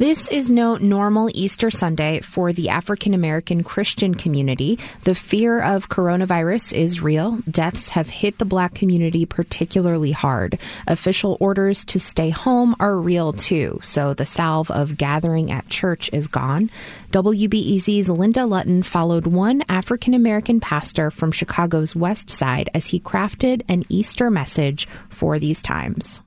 This 0.00 0.30
is 0.30 0.50
no 0.50 0.76
normal 0.76 1.28
Easter 1.34 1.70
Sunday 1.70 2.22
for 2.22 2.54
the 2.54 2.70
African 2.70 3.12
American 3.12 3.62
Christian 3.62 4.14
community. 4.14 4.78
The 5.02 5.14
fear 5.14 5.60
of 5.60 5.90
coronavirus 5.90 6.72
is 6.72 7.02
real. 7.02 7.36
Deaths 7.50 7.90
have 7.90 8.08
hit 8.08 8.38
the 8.38 8.46
black 8.46 8.72
community 8.72 9.26
particularly 9.26 10.10
hard. 10.10 10.58
Official 10.86 11.36
orders 11.38 11.84
to 11.84 12.00
stay 12.00 12.30
home 12.30 12.74
are 12.80 12.96
real 12.96 13.34
too, 13.34 13.78
so 13.82 14.14
the 14.14 14.24
salve 14.24 14.70
of 14.70 14.96
gathering 14.96 15.50
at 15.50 15.68
church 15.68 16.08
is 16.14 16.28
gone. 16.28 16.70
WBEZ's 17.10 18.08
Linda 18.08 18.46
Lutton 18.46 18.82
followed 18.82 19.26
one 19.26 19.62
African 19.68 20.14
American 20.14 20.60
pastor 20.60 21.10
from 21.10 21.30
Chicago's 21.30 21.94
West 21.94 22.30
Side 22.30 22.70
as 22.72 22.86
he 22.86 23.00
crafted 23.00 23.60
an 23.68 23.84
Easter 23.90 24.30
message 24.30 24.88
for 25.10 25.38
these 25.38 25.60
times. 25.60 26.22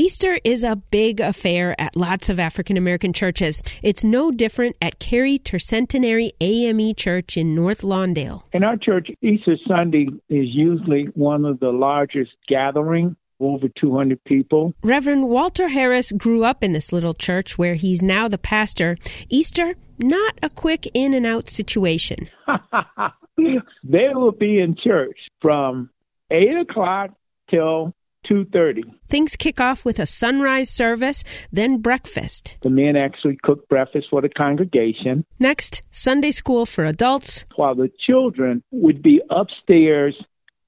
Easter 0.00 0.38
is 0.44 0.62
a 0.62 0.76
big 0.76 1.18
affair 1.18 1.74
at 1.76 1.96
lots 1.96 2.28
of 2.28 2.38
African 2.38 2.76
American 2.76 3.12
churches. 3.12 3.60
It's 3.82 4.04
no 4.04 4.30
different 4.30 4.76
at 4.80 5.00
Carey 5.00 5.40
Tercentenary 5.40 6.30
AME 6.40 6.94
Church 6.94 7.36
in 7.36 7.52
North 7.52 7.80
Lawndale. 7.80 8.44
In 8.52 8.62
our 8.62 8.76
church, 8.76 9.08
Easter 9.22 9.56
Sunday 9.66 10.06
is 10.28 10.46
usually 10.52 11.06
one 11.14 11.44
of 11.44 11.58
the 11.58 11.70
largest 11.70 12.30
gatherings 12.46 13.16
over 13.40 13.66
200 13.80 14.22
people. 14.22 14.72
Reverend 14.84 15.28
Walter 15.28 15.66
Harris 15.66 16.12
grew 16.12 16.44
up 16.44 16.62
in 16.62 16.74
this 16.74 16.92
little 16.92 17.14
church 17.14 17.58
where 17.58 17.74
he's 17.74 18.00
now 18.00 18.28
the 18.28 18.38
pastor. 18.38 18.96
Easter, 19.28 19.74
not 19.98 20.38
a 20.44 20.48
quick 20.48 20.88
in 20.94 21.12
and 21.12 21.26
out 21.26 21.48
situation. 21.48 22.30
they 23.36 24.08
will 24.14 24.30
be 24.30 24.60
in 24.60 24.76
church 24.80 25.18
from 25.42 25.90
8 26.30 26.56
o'clock 26.68 27.10
till 27.50 27.94
2.30. 28.30 28.82
Things 29.08 29.36
kick 29.36 29.60
off 29.60 29.84
with 29.84 29.98
a 29.98 30.06
sunrise 30.06 30.70
service, 30.70 31.24
then 31.52 31.78
breakfast. 31.78 32.56
The 32.62 32.70
men 32.70 32.96
actually 32.96 33.38
cook 33.42 33.68
breakfast 33.68 34.08
for 34.10 34.20
the 34.20 34.28
congregation. 34.28 35.24
Next, 35.38 35.82
Sunday 35.90 36.30
school 36.30 36.66
for 36.66 36.84
adults. 36.84 37.44
While 37.56 37.74
the 37.74 37.90
children 38.06 38.62
would 38.70 39.02
be 39.02 39.20
upstairs 39.30 40.14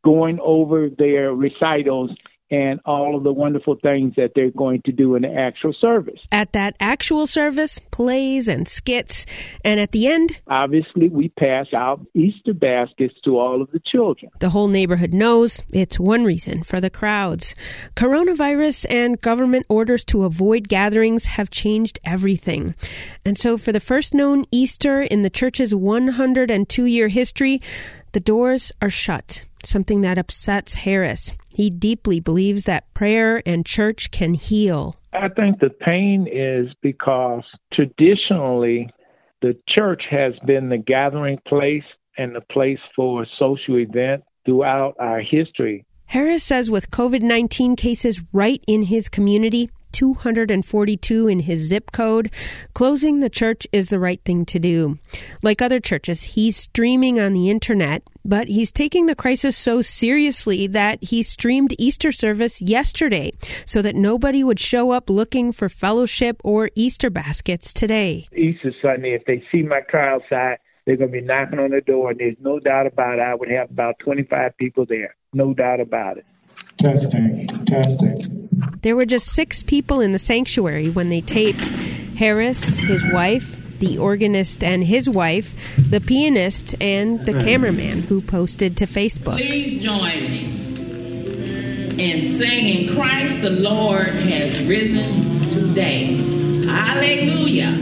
going 0.04 0.38
over 0.42 0.88
their 0.88 1.34
recitals 1.34 2.10
and 2.50 2.80
all 2.84 3.16
of 3.16 3.22
the 3.22 3.32
wonderful 3.32 3.76
things 3.82 4.14
that 4.16 4.32
they're 4.34 4.50
going 4.50 4.82
to 4.82 4.92
do 4.92 5.14
in 5.14 5.22
the 5.22 5.32
actual 5.32 5.72
service. 5.80 6.18
At 6.32 6.52
that 6.52 6.76
actual 6.80 7.26
service, 7.26 7.78
plays 7.90 8.48
and 8.48 8.66
skits, 8.66 9.26
and 9.64 9.78
at 9.78 9.92
the 9.92 10.08
end, 10.08 10.40
obviously, 10.48 11.08
we 11.08 11.28
pass 11.28 11.66
out 11.74 12.00
Easter 12.14 12.54
baskets 12.54 13.14
to 13.24 13.38
all 13.38 13.62
of 13.62 13.70
the 13.70 13.80
children. 13.90 14.30
The 14.40 14.50
whole 14.50 14.68
neighborhood 14.68 15.12
knows 15.12 15.62
it's 15.70 16.00
one 16.00 16.24
reason 16.24 16.62
for 16.62 16.80
the 16.80 16.90
crowds. 16.90 17.54
Coronavirus 17.94 18.86
and 18.90 19.20
government 19.20 19.66
orders 19.68 20.04
to 20.06 20.24
avoid 20.24 20.68
gatherings 20.68 21.26
have 21.26 21.50
changed 21.50 21.98
everything. 22.04 22.74
And 23.24 23.38
so, 23.38 23.56
for 23.56 23.72
the 23.72 23.80
first 23.80 24.14
known 24.14 24.44
Easter 24.50 25.00
in 25.02 25.22
the 25.22 25.30
church's 25.30 25.74
102 25.74 26.84
year 26.84 27.08
history, 27.08 27.60
the 28.12 28.20
doors 28.20 28.72
are 28.82 28.90
shut, 28.90 29.44
something 29.64 30.00
that 30.02 30.18
upsets 30.18 30.74
Harris. 30.74 31.36
He 31.48 31.70
deeply 31.70 32.20
believes 32.20 32.64
that 32.64 32.92
prayer 32.94 33.42
and 33.46 33.66
church 33.66 34.10
can 34.10 34.34
heal. 34.34 34.96
I 35.12 35.28
think 35.28 35.60
the 35.60 35.70
pain 35.70 36.26
is 36.30 36.68
because 36.82 37.42
traditionally 37.72 38.90
the 39.42 39.56
church 39.68 40.02
has 40.10 40.34
been 40.46 40.68
the 40.68 40.78
gathering 40.78 41.38
place 41.46 41.84
and 42.16 42.34
the 42.34 42.40
place 42.40 42.78
for 42.94 43.26
social 43.38 43.78
event 43.78 44.22
throughout 44.44 44.94
our 44.98 45.20
history. 45.20 45.84
Harris 46.06 46.42
says 46.42 46.70
with 46.70 46.90
COVID 46.90 47.22
19 47.22 47.76
cases 47.76 48.22
right 48.32 48.62
in 48.66 48.82
his 48.82 49.08
community, 49.08 49.70
242 49.92 51.28
in 51.28 51.40
his 51.40 51.60
zip 51.60 51.92
code, 51.92 52.30
closing 52.74 53.20
the 53.20 53.30
church 53.30 53.66
is 53.72 53.88
the 53.88 53.98
right 53.98 54.20
thing 54.24 54.44
to 54.46 54.58
do. 54.58 54.98
Like 55.42 55.60
other 55.62 55.80
churches, 55.80 56.22
he's 56.22 56.56
streaming 56.56 57.18
on 57.18 57.32
the 57.32 57.50
internet, 57.50 58.02
but 58.24 58.48
he's 58.48 58.72
taking 58.72 59.06
the 59.06 59.14
crisis 59.14 59.56
so 59.56 59.82
seriously 59.82 60.66
that 60.68 61.02
he 61.02 61.22
streamed 61.22 61.74
Easter 61.78 62.12
service 62.12 62.60
yesterday 62.60 63.32
so 63.66 63.82
that 63.82 63.96
nobody 63.96 64.44
would 64.44 64.60
show 64.60 64.90
up 64.90 65.10
looking 65.10 65.52
for 65.52 65.68
fellowship 65.68 66.40
or 66.44 66.70
Easter 66.74 67.10
baskets 67.10 67.72
today. 67.72 68.28
Easter 68.36 68.72
Sunday, 68.82 69.14
if 69.14 69.24
they 69.24 69.42
see 69.50 69.62
my 69.62 69.80
car 69.80 70.08
outside, 70.08 70.58
they're 70.86 70.96
going 70.96 71.12
to 71.12 71.20
be 71.20 71.24
knocking 71.24 71.58
on 71.58 71.70
the 71.70 71.80
door, 71.80 72.10
and 72.10 72.20
there's 72.20 72.36
no 72.40 72.58
doubt 72.58 72.86
about 72.86 73.18
it. 73.18 73.22
I 73.22 73.34
would 73.34 73.50
have 73.50 73.70
about 73.70 73.98
25 74.00 74.56
people 74.56 74.86
there. 74.86 75.14
No 75.32 75.54
doubt 75.54 75.80
about 75.80 76.18
it. 76.18 76.26
Testing, 76.78 77.46
testing. 77.66 78.39
There 78.82 78.96
were 78.96 79.04
just 79.04 79.26
six 79.26 79.62
people 79.62 80.00
in 80.00 80.12
the 80.12 80.18
sanctuary 80.18 80.88
when 80.88 81.10
they 81.10 81.20
taped 81.20 81.66
Harris, 82.16 82.78
his 82.78 83.04
wife, 83.12 83.78
the 83.78 83.98
organist 83.98 84.64
and 84.64 84.82
his 84.82 85.08
wife, 85.08 85.54
the 85.90 86.00
pianist, 86.00 86.74
and 86.80 87.20
the 87.26 87.32
cameraman 87.32 88.02
who 88.02 88.22
posted 88.22 88.78
to 88.78 88.86
Facebook. 88.86 89.36
Please 89.36 89.82
join 89.82 90.22
me 90.30 90.70
in 91.98 92.38
singing 92.38 92.94
Christ 92.94 93.42
the 93.42 93.50
Lord 93.50 94.06
has 94.06 94.62
risen 94.64 95.50
today. 95.50 96.16
Hallelujah. 96.66 97.76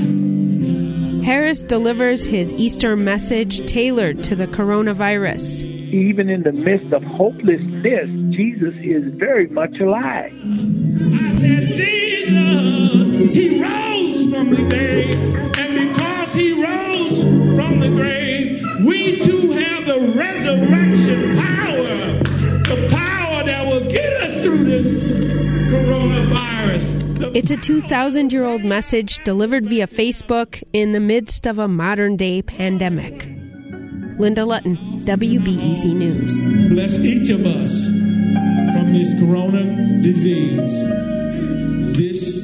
Harris 1.24 1.62
delivers 1.62 2.24
his 2.24 2.52
Easter 2.54 2.96
message 2.96 3.64
tailored 3.70 4.24
to 4.24 4.34
the 4.34 4.48
coronavirus. 4.48 5.77
Even 5.90 6.28
in 6.28 6.42
the 6.42 6.52
midst 6.52 6.92
of 6.92 7.02
hopelessness, 7.02 8.08
Jesus 8.36 8.74
is 8.82 9.04
very 9.14 9.46
much 9.46 9.78
alive. 9.80 10.32
I 10.34 11.34
said, 11.38 11.72
Jesus, 11.72 13.34
he 13.34 13.62
rose 13.62 14.30
from 14.30 14.50
the 14.50 14.68
grave. 14.68 15.16
And 15.56 15.88
because 15.88 16.34
he 16.34 16.62
rose 16.62 17.20
from 17.56 17.80
the 17.80 17.88
grave, 17.88 18.62
we 18.84 19.18
too 19.20 19.52
have 19.52 19.86
the 19.86 20.12
resurrection 20.14 21.38
power, 21.38 21.86
the 22.68 22.88
power 22.90 23.44
that 23.44 23.66
will 23.66 23.90
get 23.90 24.12
us 24.22 24.42
through 24.42 24.64
this 24.64 24.92
coronavirus. 25.72 27.34
It's 27.34 27.50
a 27.50 27.56
2,000 27.56 28.30
year 28.30 28.44
old 28.44 28.62
message 28.62 29.24
delivered 29.24 29.64
via 29.64 29.86
Facebook 29.86 30.62
in 30.74 30.92
the 30.92 31.00
midst 31.00 31.46
of 31.46 31.58
a 31.58 31.66
modern 31.66 32.16
day 32.16 32.42
pandemic. 32.42 33.47
Linda 34.18 34.44
Lutton, 34.44 34.76
WBEZ 34.76 35.94
News. 35.94 36.44
Bless 36.70 36.98
each 36.98 37.30
of 37.30 37.46
us 37.46 37.86
from 38.72 38.92
this 38.92 39.14
corona 39.20 40.02
disease. 40.02 40.88
This 41.96 42.42